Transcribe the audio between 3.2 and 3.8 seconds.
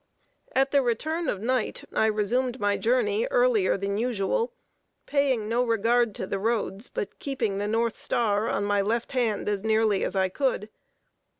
earlier